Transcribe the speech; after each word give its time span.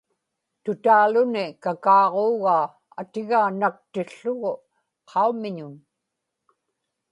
tutaaluni 0.63 1.43
kakaaġuugaa 1.63 2.65
atigaa 3.01 3.47
naktiłługu 3.59 4.53
qaumiñun 5.09 5.75